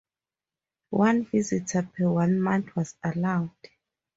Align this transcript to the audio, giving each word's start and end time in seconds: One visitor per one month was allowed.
One 1.05 1.25
visitor 1.25 1.83
per 1.95 2.09
one 2.09 2.41
month 2.41 2.75
was 2.75 2.95
allowed. 3.03 3.51